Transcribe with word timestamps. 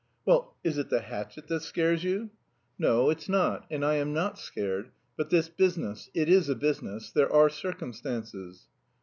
"Well, 0.25 0.55
is 0.63 0.79
it 0.79 0.89
the 0.89 1.01
hatchet 1.01 1.45
that 1.49 1.59
scares 1.61 2.03
you?" 2.03 2.31
"No, 2.79 3.11
it's 3.11 3.29
not... 3.29 3.67
and 3.69 3.85
I 3.85 3.97
am 3.97 4.13
not 4.13 4.39
scared; 4.39 4.89
but 5.15 5.29
this 5.29 5.47
business... 5.47 6.09
it 6.15 6.27
is 6.27 6.49
a 6.49 6.55
business; 6.55 7.11
there 7.11 7.31
are 7.31 7.49
circumstances." 7.51 8.63